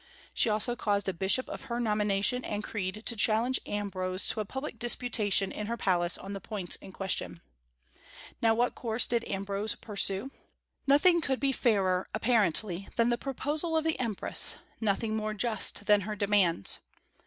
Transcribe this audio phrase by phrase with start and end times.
[0.33, 4.45] She also caused a bishop of her nomination and creed to challenge Ambrose to a
[4.45, 7.39] public disputation in her palace on the points in question.
[8.41, 10.31] Now what course did Ambrose pursue?
[10.87, 16.01] Nothing could be fairer, apparently, than the proposal of the empress, nothing more just than
[16.01, 16.79] her demands.